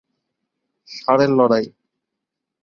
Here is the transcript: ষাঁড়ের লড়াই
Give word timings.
ষাঁড়ের 0.89 1.31
লড়াই 1.37 1.65